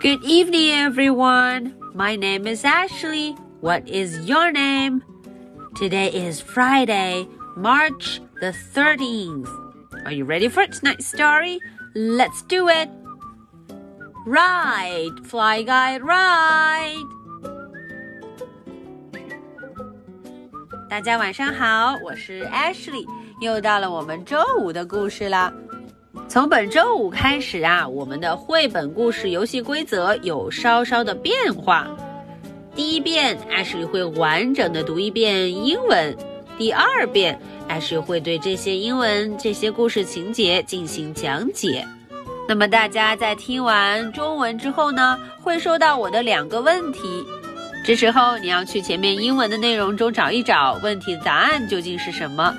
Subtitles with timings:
[0.00, 1.74] Good evening, everyone.
[1.94, 3.34] My name is Ashley.
[3.60, 5.02] What is your name?
[5.74, 7.26] Today is Friday,
[7.56, 9.48] March the 13th.
[10.04, 11.58] Are you ready for tonight's story?
[11.94, 12.88] Let's do it.
[14.26, 17.06] Ride, fly guy, ride.
[20.88, 23.06] 大家晚上好，我是 Ashley，
[23.40, 25.52] 又到了我们周五的故事啦。
[26.31, 31.85] 从本周五开始啊，我们的绘本故事游戏规则有稍稍的变化。
[32.73, 36.13] 第一遍艾是会完整的读一遍英文；
[36.57, 41.85] 第二遍艾是会对这些英文、这些故事情节进行讲解。
[42.47, 47.25] 那么大家在听完中文之后呢，会收到我的两个问题。
[47.85, 52.55] 这时候你要去前面英文的内容中找一找问题的答案究竟是什么。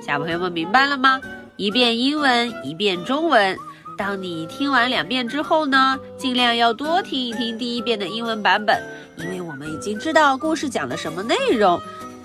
[0.00, 1.20] 小朋友们明白了吗？
[1.56, 3.56] 一遍英文，一遍中文。
[3.96, 8.82] 当你听完两遍之后呢，尽量要多听一听第一遍的英文版本，
[9.18, 11.80] 因为我们已经知道故事讲了什么内容。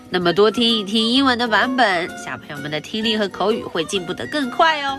[0.09, 4.97] 那么多听一听英文的版本，小朋友们的听力和口语会进步得更快哦。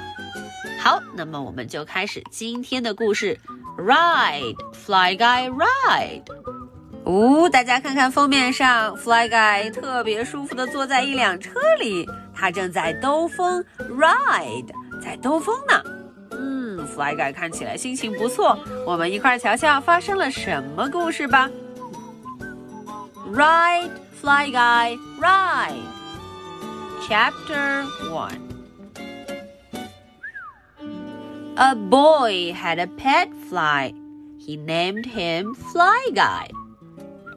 [0.79, 3.37] 好，那么我们就开始今天的故事。
[3.77, 6.23] Ride, fly guy, ride.
[7.05, 12.07] 哦，大家看看封面上，Fly Guy 特别舒服的坐在一辆车里，
[12.40, 14.68] 他正在兜风，ride，
[15.02, 15.84] 在兜风呢。
[16.32, 18.58] 嗯，Fly Guy 看起来心情不错。
[18.86, 21.50] 我们一块瞧瞧发生了什么故事吧。
[23.28, 25.82] Ride, Fly Guy, ride.
[27.08, 28.42] Chapter One.
[31.58, 33.94] A boy had a pet fly.
[34.40, 36.50] He named him Fly Guy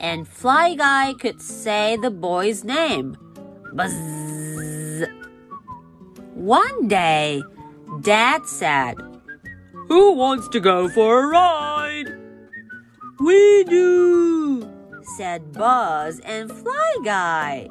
[0.01, 3.17] and Fly Guy could say the boy's name.
[3.75, 3.95] Buzz.
[6.34, 7.44] One day,
[8.02, 8.96] Dad said,
[9.88, 12.08] Who wants to go for a ride?
[13.20, 14.70] We do,
[15.16, 17.68] said Buzz and Fly Guy.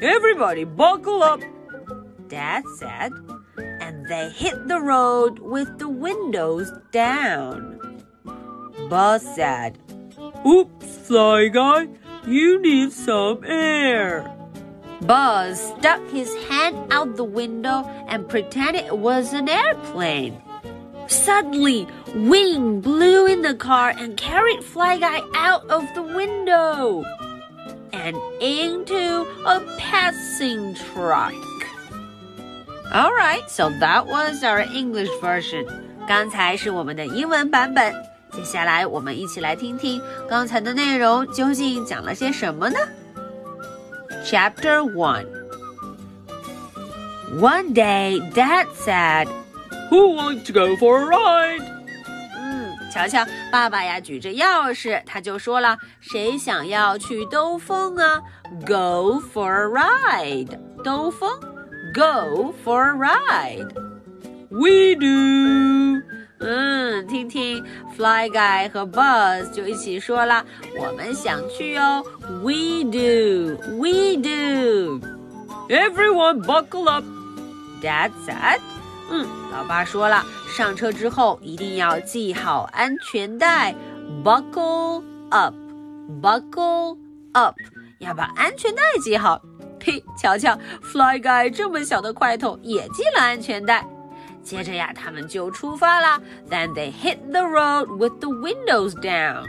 [0.00, 1.40] Everybody buckle up,
[2.28, 3.12] Dad said,
[3.56, 8.02] and they hit the road with the windows down.
[8.88, 9.78] Buzz said,
[10.46, 11.88] Oops, Fly Guy,
[12.26, 14.41] you need some air.
[15.01, 20.41] Buzz stuck his hand out the window and pretended it was an airplane.
[21.07, 27.03] Suddenly, wind blew in the car and carried Fly Guy out of the window
[27.93, 31.33] and into a passing truck.
[32.93, 35.65] All right, so that was our English version.
[36.07, 37.93] 刚才是我们的英文版本。
[38.31, 42.77] 接下来，我们一起来听听刚才的内容究竟讲了些什么呢
[44.25, 45.25] ？Chapter One.
[47.39, 49.27] One day, Dad said,
[49.89, 51.61] "Who wants to go for a ride?"
[52.35, 58.21] 嗯，瞧瞧，爸爸呀举着钥匙，他就说了：“谁想要去兜风啊？
[58.65, 61.29] Go for a ride，兜风，
[61.93, 63.67] Go for a ride。”
[64.49, 66.01] We do.
[66.44, 67.64] 嗯，听听
[67.96, 70.44] Fly Guy 和 Buzz 就一起说了，
[70.76, 72.04] 我们想去哦。
[72.42, 75.00] We do, we do.
[75.68, 77.04] Everyone buckle up,
[77.80, 78.58] Dad said.
[79.10, 80.24] 嗯，老爸说了，
[80.56, 83.74] 上车之后一定要系好安全带
[84.24, 85.54] ，buckle up,
[86.20, 86.96] buckle
[87.32, 87.54] up，
[87.98, 89.40] 要把安全带系好。
[89.84, 93.86] 嘿，瞧瞧，Fly Guy 这么小的块头也系了安全带。
[94.42, 96.20] 接着呀，他们就出发啦。
[96.50, 99.46] Then they hit the road with the windows down。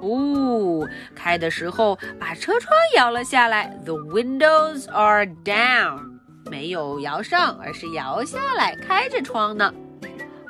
[0.00, 3.66] 哦，开的时候把车窗摇了下来。
[3.84, 6.18] The windows are down，
[6.50, 9.72] 没有摇上，而是摇下来，开着窗呢。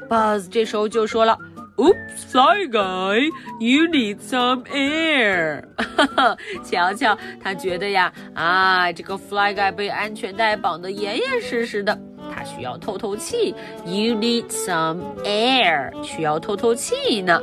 [0.08, 1.36] Buzz 这时候就说了
[1.76, 1.94] ：“Oops,
[2.30, 3.26] Fly Guy,
[3.58, 5.64] you need some air。”
[5.96, 11.98] 哈哈，瞧瞧，他觉得呀，啊，这个 Fly Guy 被安全带绑得严严实实的。
[12.39, 13.55] 他需要透透气，
[13.85, 17.41] You need some air，需要透透气呢。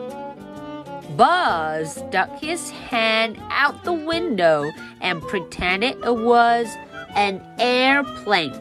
[1.16, 6.68] Buzz stuck his hand out the window and pretended it was
[7.14, 8.54] an airplane。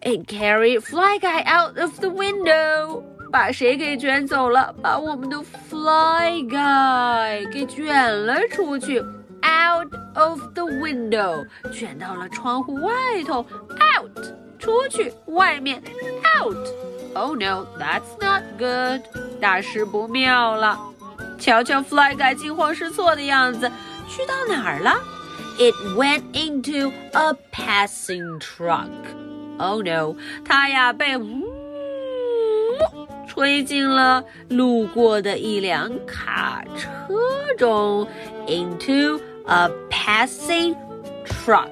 [0.00, 4.74] it carried Fly Guy out of the window，把谁给卷走了？
[4.82, 12.92] 把我们的 Fly Guy 给卷了出去 out of the window，卷到了窗户外
[13.24, 13.46] 头，
[13.98, 14.26] out，
[14.64, 15.82] 出去，外面，
[16.38, 19.02] out。Oh no, that's not good，
[19.40, 20.78] 大事不妙了。
[21.38, 23.70] 瞧瞧 Fly Guy 惊慌失措的样子，
[24.08, 24.94] 去到哪儿了？
[25.58, 28.88] It went into a passing truck.
[29.58, 31.46] Oh no，他呀被呜
[33.26, 36.88] 吹进了路过的一辆卡车
[37.58, 38.06] 中，
[38.46, 40.76] into a passing
[41.26, 41.68] truck.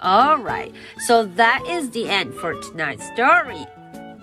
[0.00, 0.72] All right,
[1.06, 3.66] so that is the end for tonight's story.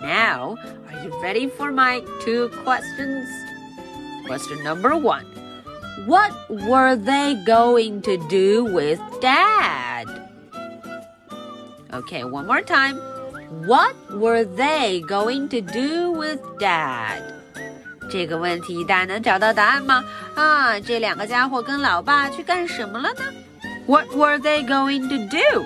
[0.02, 0.56] Now,
[0.88, 3.28] are you ready for my two questions?
[4.28, 5.26] Question number one
[6.06, 10.06] What were they going to do with Dad?
[11.94, 12.98] Okay, one more time.
[13.66, 17.22] What were they going to do with Dad?
[18.12, 20.04] 这个问题大家能找到答案吗？
[20.36, 23.22] 啊，这两个家伙跟老爸去干什么了呢
[23.88, 25.66] ？What were they going to do?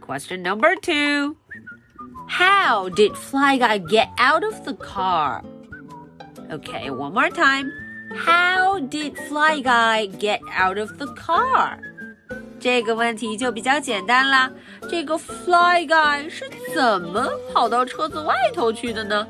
[0.00, 1.36] Question number two.
[2.26, 5.42] How did Fly Guy get out of the car?
[6.50, 7.70] Okay, one more time.
[8.14, 11.78] How did Fly Guy get out of the car?
[12.60, 14.50] 这个问题就比较简单啦。
[14.88, 19.26] 这个 Fly Guy 是怎么跑到车子外头去的呢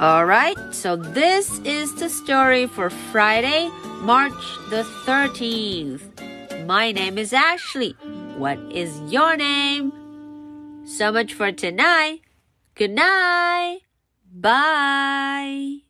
[0.00, 3.68] ？Alright, so this is the story for Friday,
[4.00, 4.32] March
[4.70, 6.00] the 13th.
[6.66, 7.92] My name is Ashley.
[8.38, 9.92] What is your name?
[10.86, 12.20] So much for tonight.
[12.74, 13.80] Good night.
[14.32, 15.89] Bye.